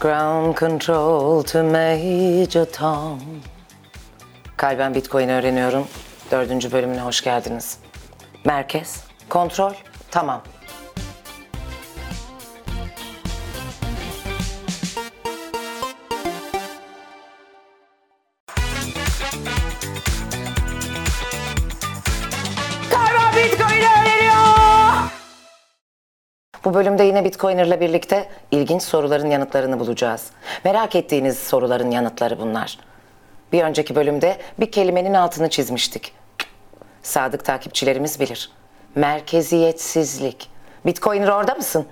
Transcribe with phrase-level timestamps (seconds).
[0.00, 3.20] Ground control to Major Tom.
[4.56, 5.86] Kalben Bitcoin öğreniyorum.
[6.30, 7.78] Dördüncü bölümüne hoş geldiniz.
[8.44, 9.72] Merkez, kontrol,
[10.10, 10.42] tamam.
[26.66, 30.30] Bu bölümde yine Bitcoiner'la birlikte ilginç soruların yanıtlarını bulacağız.
[30.64, 32.78] Merak ettiğiniz soruların yanıtları bunlar.
[33.52, 36.12] Bir önceki bölümde bir kelimenin altını çizmiştik.
[37.02, 38.50] Sadık takipçilerimiz bilir.
[38.94, 40.50] Merkeziyetsizlik.
[40.86, 41.86] Bitcoiner orada mısın?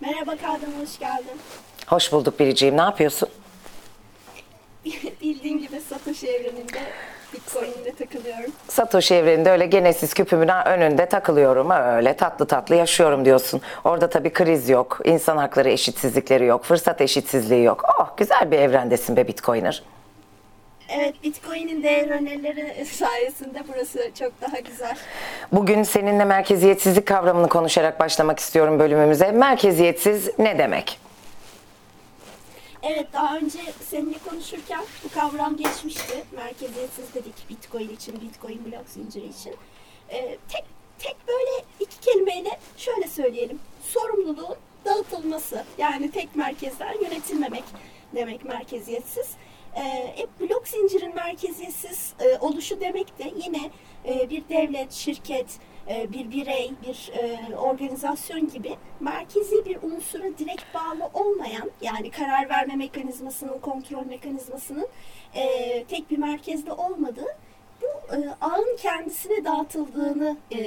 [0.00, 1.40] Merhaba Kadın, hoş geldin.
[1.86, 2.76] Hoş bulduk Biriciğim.
[2.76, 3.28] Ne yapıyorsun?
[5.22, 6.80] Bildiğin gibi Satoshi evreninde
[7.34, 8.52] Bitcoin'de takılıyorum.
[8.68, 11.70] Satoshi evreninde öyle genesiz küpümün önünde takılıyorum.
[11.70, 13.60] Öyle tatlı tatlı yaşıyorum diyorsun.
[13.84, 15.00] Orada tabii kriz yok.
[15.04, 16.64] insan hakları eşitsizlikleri yok.
[16.64, 17.84] Fırsat eşitsizliği yok.
[18.00, 19.82] Oh güzel bir evrendesin be Bitcoiner.
[20.88, 24.96] Evet, Bitcoin'in değer önerileri sayesinde burası çok daha güzel.
[25.52, 29.32] Bugün seninle merkeziyetsizlik kavramını konuşarak başlamak istiyorum bölümümüze.
[29.32, 30.98] Merkeziyetsiz ne demek?
[32.82, 33.58] Evet, daha önce
[33.90, 36.24] seninle konuşurken bu kavram geçmişti.
[36.32, 39.54] Merkeziyetsiz dedik Bitcoin için, Bitcoin blok zinciri için.
[40.10, 40.64] Ee, tek,
[40.98, 43.60] tek böyle iki kelimeyle şöyle söyleyelim.
[43.82, 45.64] Sorumluluğun dağıtılması.
[45.78, 47.64] Yani tek merkezden yönetilmemek
[48.14, 49.30] demek merkeziyetsiz.
[49.76, 49.80] Ee,
[50.22, 53.70] e, blok zincirin merkeziyetsiz e, oluşu demek de yine
[54.04, 60.74] e, bir devlet, şirket, e, bir birey, bir e, organizasyon gibi merkezi bir unsura direkt
[60.74, 64.88] bağlı olmayan yani karar verme mekanizmasının, kontrol mekanizmasının
[65.34, 67.36] e, tek bir merkezde olmadığı
[68.40, 70.58] ağın kendisine dağıtıldığını e,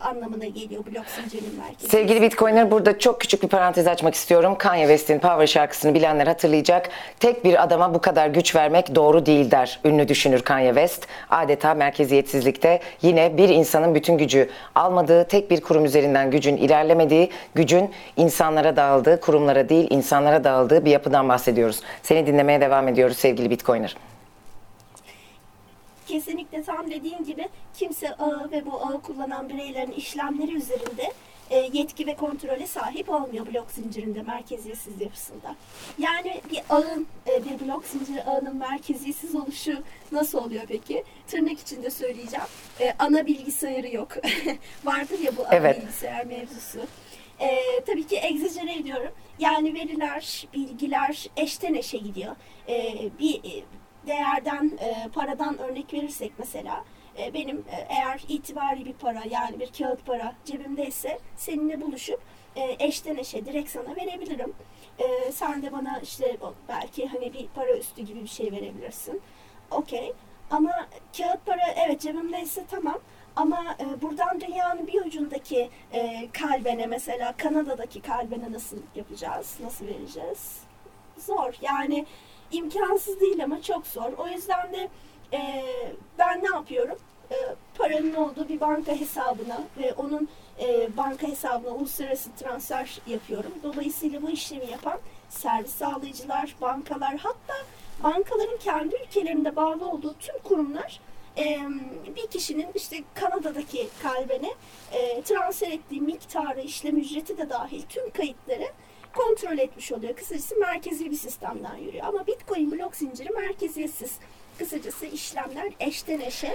[0.00, 1.88] anlamına geliyor blok zincirinin merkezi.
[1.88, 4.54] Sevgili Bitcoiner burada çok küçük bir parantez açmak istiyorum.
[4.58, 6.88] Kanye West'in Power şarkısını bilenler hatırlayacak.
[7.20, 9.80] Tek bir adama bu kadar güç vermek doğru değil der.
[9.84, 11.06] Ünlü düşünür Kanye West.
[11.30, 17.90] Adeta merkeziyetsizlikte yine bir insanın bütün gücü almadığı, tek bir kurum üzerinden gücün ilerlemediği, gücün
[18.16, 21.80] insanlara dağıldığı, kurumlara değil insanlara dağıldığı bir yapıdan bahsediyoruz.
[22.02, 23.96] Seni dinlemeye devam ediyoruz sevgili Bitcoiner.
[26.16, 31.12] Kesinlikle tam dediğin gibi kimse ağı ve bu ağı kullanan bireylerin işlemleri üzerinde
[31.50, 35.56] e, yetki ve kontrole sahip olmuyor blok zincirinde merkeziyetsiz yapısında.
[35.98, 39.82] Yani bir ağın, e, bir blok zinciri ağının merkeziyetsiz oluşu
[40.12, 41.04] nasıl oluyor peki?
[41.26, 42.46] Tırnak içinde söyleyeceğim.
[42.80, 44.12] E, ana bilgisayarı yok.
[44.84, 45.82] Vardır ya bu ana Evet.
[45.82, 46.78] bilgisayar mevzusu.
[47.40, 49.12] E, tabii ki egzajere ediyorum.
[49.38, 52.36] Yani veriler, bilgiler eşten eşe gidiyor.
[52.68, 53.64] E, bir
[54.06, 56.84] değerden, e, paradan örnek verirsek mesela
[57.18, 62.20] e, benim e, eğer itibari bir para yani bir kağıt para cebimdeyse seninle buluşup
[62.56, 64.54] e, eşten eşe direkt sana verebilirim.
[64.98, 66.36] E, sen de bana işte
[66.68, 69.20] belki hani bir para üstü gibi bir şey verebilirsin.
[69.70, 70.12] Okey.
[70.50, 72.98] Ama kağıt para evet cebimdeyse tamam.
[73.36, 79.56] Ama e, buradan dünyanın bir ucundaki e, kalbene mesela Kanada'daki kalbene nasıl yapacağız?
[79.62, 80.60] Nasıl vereceğiz?
[81.18, 81.54] Zor.
[81.62, 82.06] Yani
[82.52, 84.12] imkansız değil ama çok zor.
[84.18, 84.88] O yüzden de
[85.32, 85.64] e,
[86.18, 86.98] ben ne yapıyorum?
[87.30, 87.36] E,
[87.78, 90.28] paranın olduğu bir banka hesabına ve onun
[90.60, 93.52] e, banka hesabına uluslararası transfer yapıyorum.
[93.62, 94.98] Dolayısıyla bu işlemi yapan
[95.28, 97.54] servis sağlayıcılar, bankalar hatta
[98.02, 101.00] bankaların kendi ülkelerinde bağlı olduğu tüm kurumlar
[101.38, 101.58] e,
[102.16, 104.50] bir kişinin işte Kanada'daki kalbine
[104.92, 108.68] e, transfer ettiği miktarı, işlem ücreti de dahil tüm kayıtları
[109.16, 110.16] kontrol etmiş oluyor.
[110.16, 112.04] Kısacası merkezi bir sistemden yürüyor.
[112.06, 114.12] Ama Bitcoin blok zinciri merkeziyetsiz.
[114.58, 116.54] Kısacası işlemler eşten eşe.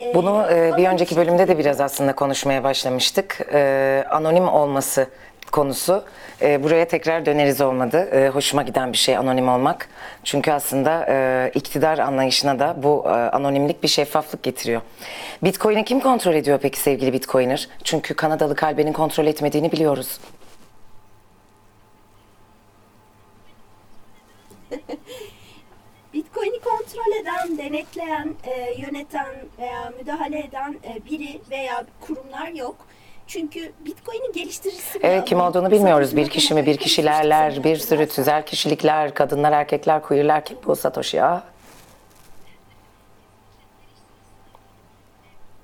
[0.00, 3.40] e, Bunu e, bir önceki bölümde de biraz aslında konuşmaya başlamıştık.
[3.52, 5.06] E, anonim olması
[5.52, 6.04] konusu.
[6.42, 8.08] E, buraya tekrar döneriz olmadı.
[8.12, 9.88] E, hoşuma giden bir şey anonim olmak.
[10.24, 14.80] Çünkü aslında e, iktidar anlayışına da bu e, anonimlik bir şeffaflık getiriyor.
[15.44, 17.68] Bitcoin'i kim kontrol ediyor peki sevgili Bitcoiner?
[17.84, 20.18] Çünkü Kanadalı kalbenin kontrol etmediğini biliyoruz.
[26.14, 32.76] Bitcoin'i kontrol eden, denetleyen, e, yöneten veya müdahale eden e, biri veya kurumlar yok.
[33.26, 36.16] Çünkü Bitcoin'in geliştiricisi Evet kim olduğunu bilmiyoruz.
[36.16, 40.44] Bir kişi mi, bir kişilerler, bir sürü tüzel kişilikler, kadınlar, erkekler, queerler.
[40.44, 41.44] Kim bu Satoshi ya?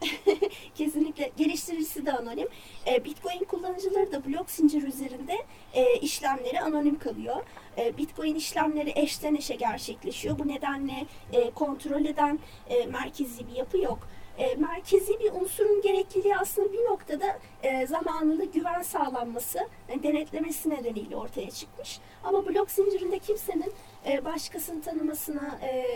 [0.74, 2.48] Kesinlikle geliştiricisi de anonim.
[2.86, 5.36] E, Bitcoin kullanıcıları da blok zincir üzerinde
[5.74, 7.36] e, işlemleri anonim kalıyor.
[7.78, 10.38] E, Bitcoin işlemleri eşten eşe gerçekleşiyor.
[10.38, 12.38] Bu nedenle e, kontrol eden
[12.68, 14.08] e, merkezi bir yapı yok.
[14.58, 17.38] merkezi bir unsurun gerekliliği aslında bir noktada
[17.86, 19.58] zamanında güven sağlanması,
[20.02, 22.00] denetlemesi nedeniyle ortaya çıkmış.
[22.24, 23.72] Ama blok zincirinde kimsenin
[24.06, 25.86] e, başkasını tanımasına, e,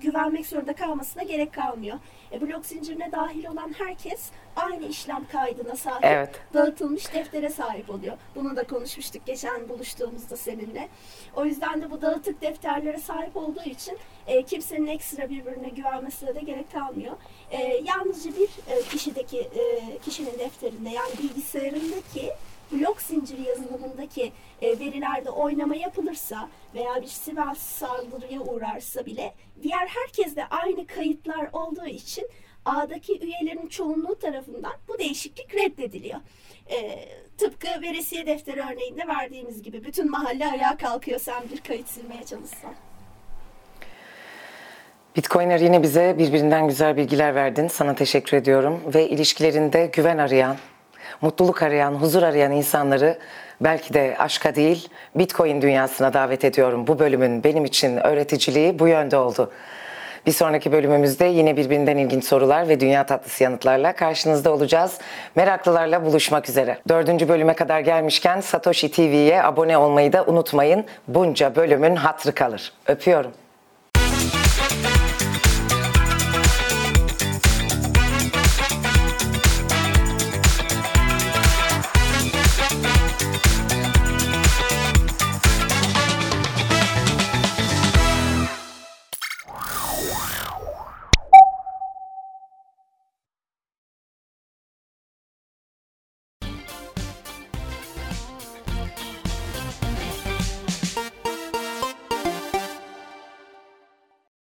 [0.00, 1.98] güvenmek zorunda kalmasına gerek kalmıyor.
[2.32, 6.40] E, blok zincirine dahil olan herkes aynı işlem kaydına sahip, Evet.
[6.54, 8.16] dağıtılmış deftere sahip oluyor.
[8.34, 10.88] Bunu da konuşmuştuk geçen buluştuğumuzda seninle.
[11.36, 16.40] O yüzden de bu dağıtık defterlere sahip olduğu için e, kimsenin ekstra birbirine güvenmesine de
[16.40, 17.16] gerek kalmıyor.
[17.50, 22.32] E, yalnızca bir e, kişideki e, kişinin defterinde yani bilgisayarındaki
[22.72, 24.32] blok zinciri yazılımındaki
[24.62, 31.48] e, verilerde oynama yapılırsa veya bir siber saldırıya uğrarsa bile diğer herkes de aynı kayıtlar
[31.52, 32.28] olduğu için
[32.64, 36.20] ağdaki üyelerin çoğunluğu tarafından bu değişiklik reddediliyor.
[36.70, 37.08] E,
[37.38, 42.74] tıpkı veresiye defteri örneğinde verdiğimiz gibi bütün mahalle ayağa kalkıyor sen bir kayıt silmeye çalışsan.
[45.16, 47.68] Bitcoiner yine bize birbirinden güzel bilgiler verdin.
[47.68, 48.80] Sana teşekkür ediyorum.
[48.94, 50.56] Ve ilişkilerinde güven arayan,
[51.20, 53.18] mutluluk arayan, huzur arayan insanları
[53.60, 56.86] belki de aşka değil, Bitcoin dünyasına davet ediyorum.
[56.86, 59.52] Bu bölümün benim için öğreticiliği bu yönde oldu.
[60.26, 64.98] Bir sonraki bölümümüzde yine birbirinden ilginç sorular ve dünya tatlısı yanıtlarla karşınızda olacağız.
[65.36, 66.78] Meraklılarla buluşmak üzere.
[66.88, 70.84] Dördüncü bölüme kadar gelmişken Satoshi TV'ye abone olmayı da unutmayın.
[71.08, 72.72] Bunca bölümün hatrı kalır.
[72.86, 73.32] Öpüyorum.